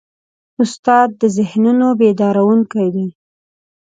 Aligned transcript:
استاد 0.63 1.09
د 1.21 1.23
ذهنونو 1.37 1.87
بیدارونکی 1.99 2.87
دی. 2.95 3.07